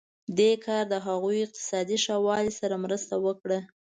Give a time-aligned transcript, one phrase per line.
[0.37, 3.59] دې کار د هغوی اقتصادي ښه والی سره مرسته وکړه.